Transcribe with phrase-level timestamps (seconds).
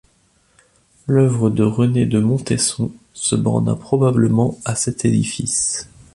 [1.05, 5.87] L'œuvre de René de Montesson se borna probablement à cet édifice.